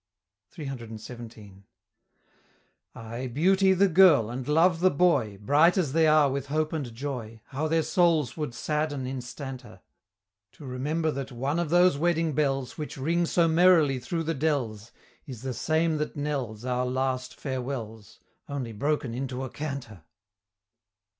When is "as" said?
5.77-5.93